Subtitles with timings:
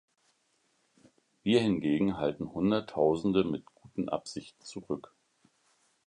[1.43, 5.13] Wir hingegen halten Hunderttausende mit guten Absichten zurück.